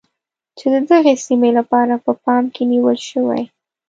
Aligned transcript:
چې 0.57 0.65
د 0.73 0.75
دغې 0.91 1.13
سیمې 1.25 1.49
لپاره 1.59 1.93
په 2.05 2.11
پام 2.23 2.43
کې 2.53 2.63
نیول 2.71 2.97
شوی. 3.09 3.41